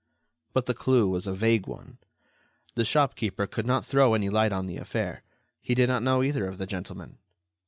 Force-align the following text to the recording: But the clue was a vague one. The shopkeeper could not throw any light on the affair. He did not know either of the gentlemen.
But 0.53 0.65
the 0.65 0.73
clue 0.73 1.07
was 1.07 1.27
a 1.27 1.33
vague 1.35 1.67
one. 1.67 1.99
The 2.73 2.83
shopkeeper 2.83 3.45
could 3.45 3.67
not 3.67 3.85
throw 3.85 4.15
any 4.15 4.29
light 4.31 4.51
on 4.51 4.65
the 4.65 4.77
affair. 4.77 5.21
He 5.61 5.75
did 5.75 5.89
not 5.89 6.01
know 6.01 6.23
either 6.23 6.47
of 6.47 6.57
the 6.57 6.65
gentlemen. 6.65 7.19